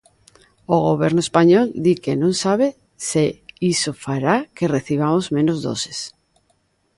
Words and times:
O 0.73 0.75
Goberno 0.87 1.21
español 1.27 1.65
di 1.85 1.93
que 2.03 2.13
non 2.21 2.33
sabe 2.43 2.67
se 3.09 3.23
iso 3.73 3.91
fará 4.05 4.35
que 4.57 4.71
recibamos 4.75 5.25
menos 5.37 5.57
doses. 5.67 5.99